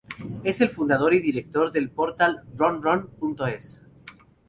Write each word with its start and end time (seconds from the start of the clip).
Es 0.43 0.57
fundador 0.73 1.13
y 1.13 1.19
director 1.19 1.71
del 1.71 1.91
portal 1.91 2.41
Runrun.es. 2.57 3.83